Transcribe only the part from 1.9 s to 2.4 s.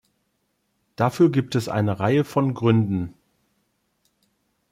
Reihe